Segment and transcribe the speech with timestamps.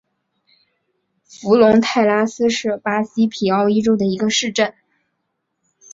[1.25, 4.73] 弗龙泰拉斯是巴西皮奥伊州的一个市镇。